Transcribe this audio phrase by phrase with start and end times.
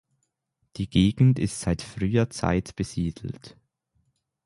[0.77, 3.55] Die Gegend ist seit früher Zeit besiedelt.